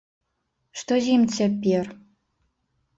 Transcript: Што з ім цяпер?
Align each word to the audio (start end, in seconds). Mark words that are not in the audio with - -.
Што 0.81 0.93
з 1.05 1.15
ім 1.17 1.23
цяпер? 1.37 1.85